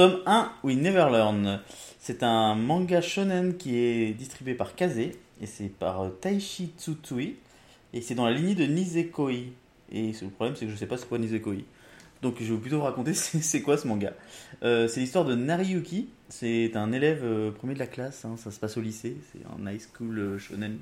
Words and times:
Tome 0.00 0.22
1, 0.24 0.52
We 0.64 0.76
Never 0.78 1.10
Learn. 1.12 1.60
C'est 1.98 2.22
un 2.22 2.54
manga 2.54 3.02
shonen 3.02 3.58
qui 3.58 3.76
est 3.76 4.14
distribué 4.14 4.54
par 4.54 4.74
Kaze 4.74 4.98
et 4.98 5.18
c'est 5.44 5.68
par 5.68 6.00
euh, 6.00 6.08
Taishi 6.08 6.72
Tsutsui 6.78 7.36
et 7.92 8.00
c'est 8.00 8.14
dans 8.14 8.24
la 8.24 8.32
lignée 8.32 8.54
de 8.54 8.64
Nisekoi. 8.64 9.52
Et 9.92 10.12
le 10.12 10.28
problème, 10.30 10.56
c'est 10.56 10.64
que 10.64 10.72
je 10.72 10.76
sais 10.78 10.86
pas 10.86 10.96
c'est 10.96 11.06
quoi 11.06 11.18
Nisekoi. 11.18 11.56
Donc 12.22 12.36
je 12.40 12.50
vais 12.50 12.58
plutôt 12.58 12.78
vous 12.78 12.84
raconter 12.84 13.12
c'est 13.14 13.60
quoi 13.60 13.76
ce 13.76 13.86
manga. 13.86 14.14
Euh, 14.62 14.88
c'est 14.88 15.00
l'histoire 15.00 15.26
de 15.26 15.34
Nariyuki. 15.34 16.08
C'est 16.30 16.74
un 16.76 16.92
élève 16.92 17.20
euh, 17.22 17.50
premier 17.50 17.74
de 17.74 17.78
la 17.78 17.86
classe. 17.86 18.24
hein, 18.24 18.36
ça 18.38 18.50
se 18.50 18.58
passe 18.58 18.78
au 18.78 18.80
lycée. 18.80 19.18
C'est 19.30 19.40
un 19.44 19.70
high 19.70 19.82
school 19.82 20.38
shonen 20.38 20.78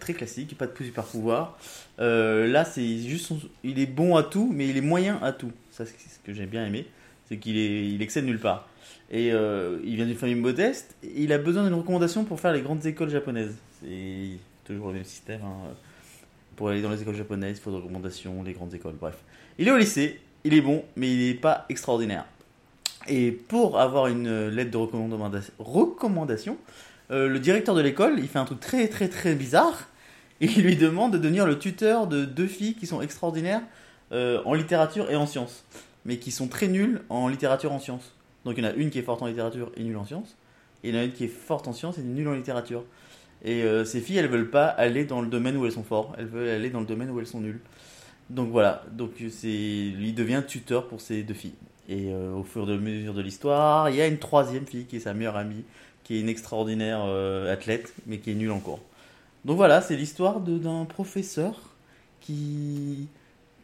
très 0.00 0.14
classique. 0.14 0.56
Pas 0.56 0.66
de 0.66 0.72
super 0.82 1.04
pouvoir. 1.04 1.58
Euh, 1.98 2.46
là, 2.46 2.64
c'est 2.64 3.00
juste 3.00 3.32
il 3.64 3.78
est 3.78 3.84
bon 3.84 4.16
à 4.16 4.22
tout, 4.22 4.50
mais 4.50 4.66
il 4.66 4.78
est 4.78 4.80
moyen 4.80 5.18
à 5.22 5.32
tout. 5.32 5.52
Ça, 5.72 5.84
c'est 5.84 5.92
ce 5.92 6.18
que 6.24 6.32
j'ai 6.32 6.46
bien 6.46 6.64
aimé. 6.64 6.86
C'est 7.28 7.38
qu'il 7.38 7.56
est, 7.56 7.88
il 7.88 8.02
excelle 8.02 8.24
nulle 8.24 8.38
part. 8.40 8.68
Et 9.10 9.32
euh, 9.32 9.78
il 9.84 9.96
vient 9.96 10.06
d'une 10.06 10.16
famille 10.16 10.34
modeste. 10.36 10.94
Il 11.14 11.32
a 11.32 11.38
besoin 11.38 11.64
d'une 11.64 11.74
recommandation 11.74 12.24
pour 12.24 12.40
faire 12.40 12.52
les 12.52 12.62
grandes 12.62 12.84
écoles 12.86 13.10
japonaises. 13.10 13.56
C'est 13.82 14.30
toujours 14.64 14.88
le 14.88 14.94
même 14.94 15.04
système. 15.04 15.40
hein. 15.44 15.74
Pour 16.56 16.70
aller 16.70 16.80
dans 16.80 16.90
les 16.90 17.02
écoles 17.02 17.14
japonaises, 17.14 17.58
il 17.58 17.60
faut 17.60 17.70
des 17.70 17.76
recommandations, 17.76 18.42
les 18.42 18.52
grandes 18.54 18.72
écoles, 18.72 18.94
bref. 18.98 19.16
Il 19.58 19.68
est 19.68 19.70
au 19.70 19.76
lycée, 19.76 20.20
il 20.42 20.54
est 20.54 20.60
bon, 20.62 20.84
mais 20.96 21.12
il 21.12 21.28
n'est 21.28 21.34
pas 21.34 21.66
extraordinaire. 21.68 22.24
Et 23.08 23.30
pour 23.30 23.78
avoir 23.78 24.06
une 24.06 24.48
lettre 24.48 24.70
de 24.70 24.78
recommanda- 24.78 25.50
recommandation, 25.58 26.56
euh, 27.10 27.28
le 27.28 27.38
directeur 27.38 27.74
de 27.74 27.82
l'école, 27.82 28.14
il 28.18 28.26
fait 28.26 28.38
un 28.38 28.44
truc 28.46 28.60
très 28.60 28.88
très 28.88 29.08
très 29.08 29.34
bizarre. 29.34 29.86
Il 30.40 30.62
lui 30.62 30.76
demande 30.76 31.12
de 31.12 31.18
devenir 31.18 31.46
le 31.46 31.58
tuteur 31.58 32.06
de 32.06 32.24
deux 32.24 32.46
filles 32.46 32.74
qui 32.74 32.86
sont 32.86 33.02
extraordinaires 33.02 33.62
euh, 34.12 34.42
en 34.44 34.54
littérature 34.54 35.10
et 35.10 35.16
en 35.16 35.26
sciences, 35.26 35.64
mais 36.06 36.18
qui 36.18 36.30
sont 36.30 36.48
très 36.48 36.68
nulles 36.68 37.02
en 37.10 37.28
littérature 37.28 37.72
en 37.72 37.78
sciences. 37.78 38.14
Donc 38.44 38.54
il 38.56 38.64
y 38.64 38.66
en 38.66 38.70
a 38.70 38.72
une 38.74 38.90
qui 38.90 38.98
est 38.98 39.02
forte 39.02 39.22
en 39.22 39.26
littérature 39.26 39.70
et 39.76 39.82
nulle 39.82 39.96
en 39.96 40.06
sciences, 40.06 40.36
et 40.82 40.88
il 40.88 40.94
y 40.94 40.98
en 40.98 41.00
a 41.00 41.04
une 41.04 41.12
qui 41.12 41.24
est 41.24 41.28
forte 41.28 41.68
en 41.68 41.72
sciences 41.72 41.98
et 41.98 42.02
nulle 42.02 42.28
en 42.28 42.34
littérature. 42.34 42.84
Et 43.44 43.64
euh, 43.64 43.84
ces 43.84 44.00
filles, 44.00 44.18
elles 44.18 44.28
veulent 44.28 44.50
pas 44.50 44.66
aller 44.66 45.04
dans 45.04 45.20
le 45.20 45.28
domaine 45.28 45.56
où 45.56 45.66
elles 45.66 45.72
sont 45.72 45.82
fortes, 45.82 46.14
elles 46.16 46.26
veulent 46.26 46.48
aller 46.48 46.70
dans 46.70 46.80
le 46.80 46.86
domaine 46.86 47.10
où 47.10 47.20
elles 47.20 47.26
sont 47.26 47.40
nulles. 47.40 47.60
Donc 48.30 48.50
voilà, 48.50 48.84
donc 48.92 49.12
c'est 49.30 49.48
lui 49.48 50.12
devient 50.12 50.42
tuteur 50.46 50.88
pour 50.88 51.00
ces 51.00 51.22
deux 51.22 51.34
filles. 51.34 51.54
Et 51.88 52.08
euh, 52.08 52.32
au 52.32 52.42
fur 52.42 52.68
et 52.68 52.72
à 52.72 52.76
mesure 52.76 53.14
de 53.14 53.22
l'histoire, 53.22 53.90
il 53.90 53.96
y 53.96 54.00
a 54.00 54.06
une 54.06 54.18
troisième 54.18 54.66
fille 54.66 54.86
qui 54.86 54.96
est 54.96 55.00
sa 55.00 55.14
meilleure 55.14 55.36
amie, 55.36 55.64
qui 56.02 56.16
est 56.16 56.20
une 56.20 56.28
extraordinaire 56.28 57.02
euh, 57.04 57.52
athlète, 57.52 57.92
mais 58.06 58.18
qui 58.18 58.30
est 58.30 58.34
nulle 58.34 58.50
en 58.50 58.58
cours. 58.58 58.80
Donc 59.44 59.56
voilà, 59.56 59.80
c'est 59.80 59.96
l'histoire 59.96 60.40
d'un 60.40 60.84
professeur 60.84 61.60
qui, 62.20 62.85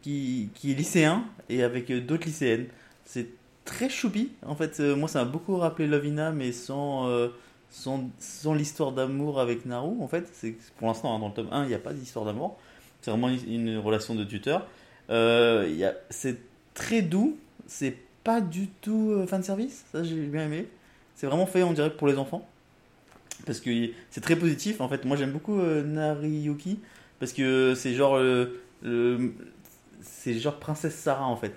qui, 0.03 0.49
est 0.65 0.73
lycéen 0.73 1.23
et 1.49 1.63
avec 1.63 1.89
euh, 1.89 2.01
d'autres 2.01 2.25
lycéennes. 2.25 2.67
C'est 3.05 3.29
très 3.65 3.89
choupi. 3.89 4.31
En 4.45 4.55
fait, 4.55 4.79
euh, 4.79 4.95
moi, 4.95 5.07
ça 5.07 5.23
m'a 5.23 5.29
beaucoup 5.29 5.57
rappelé 5.57 5.87
Lovina, 5.87 6.31
mais 6.31 6.51
sans, 6.51 7.07
euh, 7.07 7.29
sans, 7.69 8.09
sans 8.19 8.53
l'histoire 8.53 8.91
d'amour 8.91 9.39
avec 9.39 9.65
Naru. 9.65 9.95
En 10.01 10.07
fait, 10.07 10.29
c'est 10.33 10.55
pour 10.77 10.87
l'instant, 10.87 11.15
hein, 11.15 11.19
dans 11.19 11.29
le 11.29 11.33
tome 11.33 11.49
1, 11.51 11.63
il 11.63 11.69
n'y 11.69 11.73
a 11.73 11.79
pas 11.79 11.93
d'histoire 11.93 12.25
d'amour. 12.25 12.59
C'est 13.01 13.11
vraiment 13.11 13.29
une, 13.29 13.77
relation 13.77 14.15
de 14.15 14.23
tuteur. 14.23 14.67
Euh, 15.09 15.91
c'est 16.09 16.37
très 16.73 17.01
doux. 17.01 17.37
C'est 17.67 17.95
pas 18.23 18.41
du 18.41 18.67
tout 18.67 19.11
euh, 19.11 19.25
fan 19.25 19.41
service. 19.43 19.85
Ça, 19.91 20.03
j'ai 20.03 20.15
bien 20.15 20.45
aimé. 20.45 20.67
C'est 21.15 21.27
vraiment 21.27 21.45
fait, 21.45 21.63
on 21.63 21.73
dirait, 21.73 21.91
pour 21.91 22.07
les 22.07 22.17
enfants. 22.17 22.47
Parce 23.45 23.59
que 23.59 23.69
c'est 24.09 24.21
très 24.21 24.35
positif. 24.35 24.79
En 24.81 24.87
fait, 24.87 25.05
moi, 25.05 25.17
j'aime 25.17 25.31
beaucoup 25.31 25.57
Nariyuki. 25.57 26.79
Parce 27.19 27.31
que 27.31 27.73
c'est 27.75 27.93
genre. 27.93 28.17
le- 28.17 29.33
c'est 30.03 30.37
genre 30.39 30.59
Princesse 30.59 30.95
Sarah, 30.95 31.25
en 31.25 31.35
fait. 31.35 31.53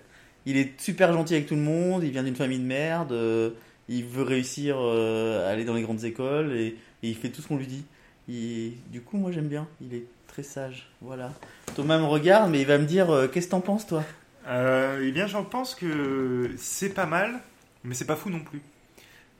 Il 0.46 0.56
est 0.56 0.80
super 0.80 1.12
gentil 1.12 1.34
avec 1.34 1.46
tout 1.46 1.56
le 1.56 1.60
monde. 1.60 2.04
Il 2.04 2.10
vient 2.10 2.22
d'une 2.22 2.36
famille 2.36 2.58
de 2.58 2.64
merde. 2.64 3.12
euh, 3.12 3.50
il 3.88 4.04
veut 4.04 4.22
réussir 4.22 4.76
euh, 4.78 5.46
à 5.46 5.50
aller 5.50 5.64
dans 5.64 5.74
les 5.74 5.82
grandes 5.82 6.04
écoles. 6.04 6.52
Et, 6.52 6.76
il 7.02 7.14
fait 7.14 7.28
tout 7.28 7.40
ce 7.42 7.48
qu'on 7.48 7.56
lui 7.56 7.66
dit. 7.66 7.84
Du 8.28 9.00
coup, 9.00 9.16
moi, 9.16 9.30
j'aime 9.30 9.48
bien. 9.48 9.68
Il 9.80 9.94
est 9.94 10.06
très 10.26 10.42
sage. 10.42 10.90
Voilà. 11.00 11.32
Thomas 11.74 11.98
me 11.98 12.04
regarde, 12.04 12.50
mais 12.50 12.60
il 12.60 12.66
va 12.66 12.78
me 12.78 12.86
dire 12.86 13.10
euh, 13.10 13.28
Qu'est-ce 13.28 13.46
que 13.46 13.52
t'en 13.52 13.60
penses, 13.60 13.86
toi? 13.86 14.02
Eh 14.48 15.10
bien, 15.12 15.26
j'en 15.26 15.44
pense 15.44 15.74
que 15.74 16.50
c'est 16.56 16.90
pas 16.90 17.06
mal, 17.06 17.40
mais 17.82 17.94
c'est 17.94 18.04
pas 18.04 18.16
fou 18.16 18.30
non 18.30 18.40
plus. 18.40 18.62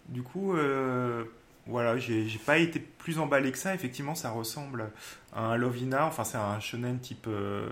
Du 0.09 0.23
coup, 0.23 0.57
voilà, 1.67 1.99
j'ai 1.99 2.41
pas 2.45 2.59
été 2.59 2.79
plus 2.79 3.19
emballé 3.19 3.51
que 3.53 3.59
ça. 3.59 3.75
Effectivement, 3.75 4.15
ça 4.15 4.31
ressemble 4.31 4.91
à 5.35 5.43
un 5.43 5.57
Lovina. 5.57 6.07
Enfin, 6.07 6.25
c'est 6.25 6.39
un 6.39 6.61
shonen 6.61 6.99
type 6.99 7.27
euh, 7.27 7.69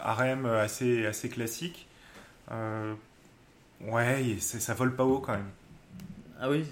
harem 0.00 0.46
assez, 0.46 1.06
assez 1.06 1.28
classique. 1.28 1.88
Euh, 2.52 2.94
ouais, 3.80 4.36
ça 4.38 4.74
vole 4.74 4.94
pas 4.94 5.04
haut 5.04 5.18
quand 5.18 5.32
même. 5.32 5.50
Ah 6.40 6.50
oui, 6.50 6.64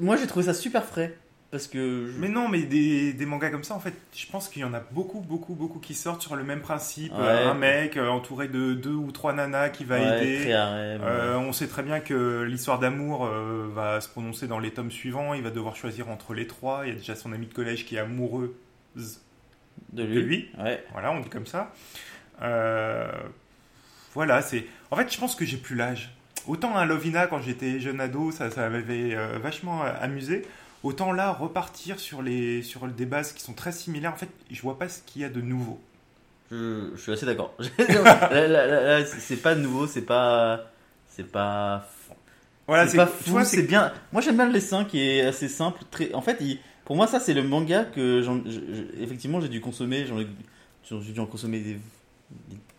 moi 0.00 0.16
j'ai 0.16 0.26
trouvé 0.26 0.44
ça 0.46 0.54
super 0.54 0.84
frais 0.84 1.16
parce 1.50 1.66
que 1.66 2.10
je- 2.12 2.18
Mais 2.18 2.28
non, 2.28 2.48
mais 2.48 2.62
des, 2.62 3.12
des 3.14 3.24
mangas 3.26 3.50
comme 3.50 3.64
ça, 3.64 3.74
en 3.74 3.80
fait, 3.80 3.94
je 4.14 4.26
pense 4.26 4.48
qu'il 4.48 4.60
y 4.62 4.64
en 4.64 4.74
a 4.74 4.80
beaucoup, 4.80 5.20
beaucoup, 5.20 5.54
beaucoup 5.54 5.78
qui 5.78 5.94
sortent 5.94 6.20
sur 6.22 6.36
le 6.36 6.44
même 6.44 6.60
principe. 6.60 7.12
Ouais. 7.12 7.18
Euh, 7.20 7.50
un 7.50 7.54
mec 7.54 7.96
euh, 7.96 8.08
entouré 8.08 8.48
de 8.48 8.74
deux 8.74 8.92
ou 8.92 9.10
trois 9.12 9.32
nanas 9.32 9.70
qui 9.70 9.84
va 9.84 9.98
Ouais, 9.98 10.22
aider. 10.22 10.52
Euh, 10.52 11.36
on 11.38 11.52
sait 11.52 11.66
très 11.68 11.82
bien 11.82 12.00
que 12.00 12.42
l'histoire 12.42 12.78
d'amour 12.78 13.24
euh, 13.26 13.68
va 13.74 14.00
se 14.02 14.08
prononcer 14.08 14.46
dans 14.46 14.58
les 14.58 14.72
tomes 14.72 14.90
suivants. 14.90 15.32
Il 15.34 15.42
va 15.42 15.50
devoir 15.50 15.74
choisir 15.76 16.10
entre 16.10 16.34
les 16.34 16.46
trois. 16.46 16.82
Il 16.84 16.88
y 16.90 16.92
a 16.92 16.96
déjà 16.98 17.14
son 17.16 17.32
ami 17.32 17.46
de 17.46 17.54
collège 17.54 17.86
qui 17.86 17.96
est 17.96 18.00
amoureuse 18.00 18.52
de 19.92 20.02
de 20.02 20.04
lui. 20.04 20.22
lui. 20.22 20.50
Ouais. 20.58 20.84
Voilà, 20.92 21.12
on 21.12 21.20
dit 21.20 21.30
comme 21.30 21.46
ça. 21.46 21.72
Voilà, 24.14 24.42
c'est. 24.42 24.64
En 24.90 24.96
fait, 24.96 25.12
je 25.12 25.18
pense 25.18 25.34
que 25.34 25.44
j'ai 25.44 25.56
plus 25.56 25.76
l'âge. 25.76 26.12
Autant 26.46 26.76
un 26.76 26.84
Lovina 26.86 27.26
quand 27.26 27.40
j'étais 27.40 27.78
jeune 27.78 28.00
ado, 28.00 28.30
ça, 28.32 28.50
ça 28.50 28.68
m'avait 28.68 29.14
vachement 29.40 29.82
amusé. 29.82 30.46
Autant 30.84 31.12
là, 31.12 31.32
repartir 31.32 31.98
sur, 31.98 32.22
les, 32.22 32.62
sur 32.62 32.86
des 32.86 33.06
bases 33.06 33.32
qui 33.32 33.42
sont 33.42 33.52
très 33.54 33.72
similaires, 33.72 34.12
en 34.12 34.16
fait, 34.16 34.28
je 34.50 34.60
vois 34.62 34.78
pas 34.78 34.88
ce 34.88 35.02
qu'il 35.02 35.22
y 35.22 35.24
a 35.24 35.28
de 35.28 35.40
nouveau. 35.40 35.80
Je, 36.50 36.90
je 36.94 37.00
suis 37.00 37.12
assez 37.12 37.26
d'accord. 37.26 37.54
C'est 39.18 39.42
pas 39.42 39.54
nouveau, 39.54 39.86
c'est 39.86 40.02
pas, 40.02 40.70
c'est 41.10 41.30
pas, 41.30 41.88
Voilà, 42.66 42.86
c'est 42.86 42.96
pas 42.96 43.06
fou, 43.06 43.44
c'est 43.44 43.62
bien. 43.64 43.92
Moi 44.12 44.22
j'aime 44.22 44.36
bien 44.36 44.46
le 44.46 44.52
dessin 44.52 44.84
qui 44.84 45.00
est 45.00 45.22
assez 45.22 45.48
simple. 45.48 45.80
Très, 45.90 46.12
en 46.14 46.22
fait, 46.22 46.36
il- 46.40 46.58
pour 46.84 46.96
moi 46.96 47.06
ça 47.06 47.20
c'est 47.20 47.34
le 47.34 47.42
manga 47.42 47.84
que 47.84 48.22
j'en- 48.22 48.40
je- 48.46 48.50
je- 48.50 49.02
effectivement 49.02 49.40
j'ai 49.40 49.48
dû 49.48 49.60
consommer. 49.60 50.06
J'en 50.06 50.18
ai, 50.20 50.26
j'ai 50.88 51.12
dû 51.12 51.20
en 51.20 51.26
consommer 51.26 51.60
des, 51.60 51.78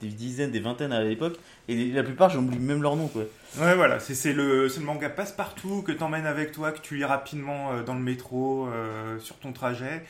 des 0.02 0.08
dizaines, 0.08 0.52
des 0.52 0.60
vingtaines 0.60 0.94
à 0.94 1.04
l'époque, 1.04 1.38
et 1.68 1.92
la 1.92 2.04
plupart 2.04 2.30
j'oublie 2.30 2.58
même 2.60 2.82
leur 2.82 2.96
nom 2.96 3.08
quoi. 3.08 3.24
Ouais, 3.60 3.76
voilà, 3.76 4.00
c'est 4.00 4.32
le, 4.34 4.68
le 4.68 4.80
manga 4.82 5.10
passe-partout 5.10 5.82
que 5.82 5.92
t'emmènes 5.92 6.26
avec 6.26 6.52
toi, 6.52 6.72
que 6.72 6.80
tu 6.80 6.96
lis 6.98 7.04
rapidement 7.06 7.72
euh, 7.74 7.84
dans 7.84 7.96
le 7.96 8.00
métro, 8.00 8.68
euh, 8.68 9.20
sur 9.20 9.36
ton 9.38 9.52
trajet. 9.52 10.06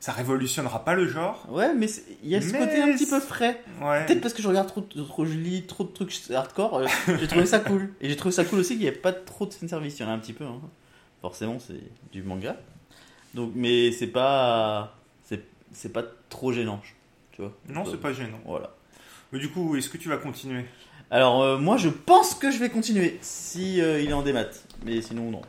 Ça 0.00 0.12
révolutionnera 0.12 0.84
pas 0.84 0.94
le 0.94 1.08
genre. 1.08 1.46
Ouais, 1.50 1.72
mais 1.74 1.86
il 2.22 2.28
y 2.28 2.36
a 2.36 2.40
ce 2.42 2.52
Mais 2.52 2.58
côté 2.58 2.82
un 2.82 2.92
petit 2.92 3.06
peu 3.06 3.20
frais. 3.20 3.62
Ouais. 3.80 4.04
Peut-être 4.04 4.20
parce 4.20 4.34
que 4.34 4.42
je 4.42 4.48
regarde 4.48 4.68
trop, 4.68 4.82
trop- 4.82 5.24
je 5.24 5.32
lis 5.32 5.62
trop 5.66 5.84
de 5.84 5.88
trucs 5.92 6.14
hardcore, 6.30 6.78
euh, 6.78 6.86
j'ai 7.18 7.26
trouvé 7.26 7.46
ça 7.46 7.58
cool. 7.58 7.90
Et 8.02 8.08
j'ai 8.10 8.16
trouvé 8.16 8.32
ça 8.32 8.44
cool 8.44 8.58
aussi 8.60 8.74
qu'il 8.74 8.82
n'y 8.82 8.86
ait 8.86 8.92
pas 8.92 9.12
trop 9.12 9.46
de 9.46 9.54
fanservice. 9.54 9.98
Il 9.98 10.02
y 10.02 10.04
en 10.06 10.10
a 10.10 10.12
un 10.12 10.18
petit 10.18 10.34
peu, 10.34 10.44
hein. 10.44 10.60
forcément, 11.22 11.58
c'est 11.58 11.80
du 12.12 12.22
manga. 12.22 12.56
Donc, 13.32 13.52
mais 13.54 13.92
c'est 13.92 14.06
pas, 14.06 14.94
c'est 15.72 15.92
pas 15.92 16.04
trop 16.28 16.52
gênant, 16.52 16.80
tu 17.32 17.42
vois. 17.42 17.52
Non, 17.68 17.84
c'est 17.84 17.96
pas 18.00 18.12
gênant. 18.12 18.38
Voilà. 18.44 18.74
Mais 19.34 19.40
du 19.40 19.48
coup, 19.50 19.74
est-ce 19.74 19.88
que 19.90 19.96
tu 19.98 20.08
vas 20.08 20.16
continuer? 20.16 20.64
Alors, 21.10 21.42
euh, 21.42 21.58
moi, 21.58 21.76
je 21.76 21.88
pense 21.88 22.36
que 22.36 22.52
je 22.52 22.58
vais 22.58 22.70
continuer 22.70 23.18
si 23.20 23.82
euh, 23.82 24.00
il 24.00 24.08
est 24.10 24.12
en 24.14 24.22
démat, 24.22 24.46
mais 24.86 25.02
sinon 25.02 25.28
non. 25.32 25.42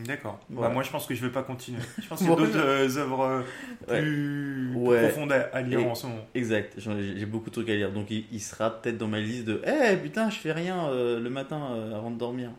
D'accord. 0.00 0.40
Voilà. 0.50 0.68
Bah, 0.68 0.74
moi, 0.74 0.82
je 0.82 0.90
pense 0.90 1.06
que 1.06 1.14
je 1.14 1.24
vais 1.24 1.30
pas 1.30 1.44
continuer. 1.44 1.78
Je 2.02 2.08
pense 2.08 2.18
qu'il 2.18 2.28
y 2.28 2.32
a 2.32 2.34
d'autres 2.34 2.58
euh, 2.58 2.96
œuvres 2.98 3.44
plus, 3.86 4.72
Ouais. 4.74 5.02
profondes 5.08 5.30
à, 5.30 5.50
à 5.52 5.62
lire 5.62 5.78
Et- 5.78 5.84
en 5.86 5.94
ce 5.94 6.08
moment. 6.08 6.26
Exact. 6.34 6.74
J'ai 6.78 7.26
beaucoup 7.26 7.50
de 7.50 7.54
trucs 7.54 7.68
à 7.70 7.74
lire, 7.76 7.92
donc 7.92 8.10
il, 8.10 8.24
il 8.32 8.40
sera 8.40 8.70
peut-être 8.70 8.98
dans 8.98 9.06
ma 9.08 9.20
liste 9.20 9.44
de. 9.44 9.62
Eh 9.64 9.96
putain, 9.96 10.30
je 10.30 10.36
fais 10.36 10.50
rien 10.52 10.90
le 10.90 11.28
matin 11.30 11.60
avant 11.94 12.10
de 12.10 12.18
dormir. 12.18 12.50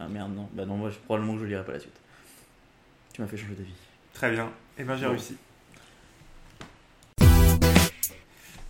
Ah 0.00 0.06
merde, 0.06 0.32
non. 0.36 0.48
Bah 0.52 0.64
non, 0.66 0.76
moi, 0.76 0.90
je, 0.90 0.98
probablement 1.04 1.34
que 1.34 1.40
je 1.40 1.46
lirai 1.46 1.64
pas 1.64 1.72
la 1.72 1.80
suite. 1.80 2.00
Tu 3.12 3.20
m'as 3.22 3.26
fait 3.26 3.36
changer 3.36 3.54
d'avis. 3.54 3.72
Très 4.14 4.30
bien. 4.30 4.48
Eh 4.78 4.84
bien, 4.84 4.96
j'ai 4.96 5.06
réussi. 5.06 5.36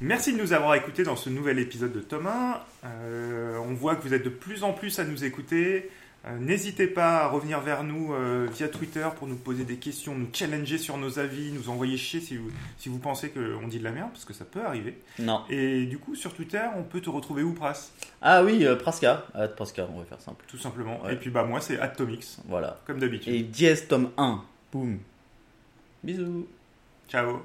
Merci 0.01 0.33
de 0.33 0.39
nous 0.41 0.53
avoir 0.53 0.75
écoutés 0.77 1.03
dans 1.03 1.17
ce 1.17 1.29
nouvel 1.29 1.59
épisode 1.59 1.93
de 1.93 2.01
Thomas. 2.01 2.65
Euh, 2.85 3.59
on 3.59 3.75
voit 3.75 3.97
que 3.97 4.03
vous 4.03 4.15
êtes 4.15 4.25
de 4.25 4.29
plus 4.31 4.63
en 4.63 4.73
plus 4.73 4.99
à 5.01 5.05
nous 5.05 5.25
écouter. 5.25 5.91
Euh, 6.27 6.39
N'hésitez 6.39 6.87
pas 6.87 7.23
à 7.25 7.29
revenir 7.29 7.61
vers 7.61 7.83
nous 7.83 8.13
euh, 8.13 8.47
via 8.53 8.69
Twitter 8.69 9.07
pour 9.19 9.27
nous 9.27 9.35
poser 9.37 9.65
des 9.65 9.77
questions, 9.77 10.15
nous 10.15 10.29
challenger 10.33 10.79
sur 10.79 10.99
nos 10.99 11.19
avis, 11.19 11.51
nous 11.51 11.69
envoyer 11.69 11.97
chier 11.97 12.21
si 12.21 12.37
vous, 12.37 12.49
si 12.77 12.89
vous 12.89 12.99
pensez 12.99 13.31
qu'on 13.31 13.67
dit 13.67 13.81
de 13.81 13.85
la 13.85 13.91
merde, 13.91 14.11
parce 14.13 14.25
que 14.25 14.35
ça 14.35 14.45
peut 14.45 14.65
arriver. 14.65 14.97
Non. 15.19 15.43
Et 15.51 15.87
du 15.87 15.99
coup, 15.99 16.15
sur 16.15 16.33
Twitter, 16.33 16.63
on 16.77 16.85
peut 16.85 17.01
te 17.01 17.11
retrouver 17.11 17.43
où, 17.43 17.53
Pras? 17.53 17.91
Ah 18.23 18.45
oui, 18.45 18.65
euh, 18.67 18.77
Praska. 18.77 19.27
Ah, 19.35 19.49
Praska, 19.49 19.89
on 19.93 19.99
va 19.99 20.05
faire 20.05 20.21
simple. 20.21 20.45
Tout 20.47 20.59
simplement. 20.59 21.03
Ouais. 21.03 21.15
Et 21.15 21.17
puis, 21.17 21.31
bah, 21.31 21.43
moi, 21.43 21.61
c'est 21.61 21.79
Atomics, 21.81 22.27
Voilà. 22.47 22.81
comme 22.87 23.01
d'habitude. 23.01 23.33
Et 23.35 23.43
Diez 23.43 23.77
tome 23.77 24.11
1. 24.17 24.43
Boum. 24.73 24.99
Bisous. 26.05 26.47
Ciao 27.09 27.43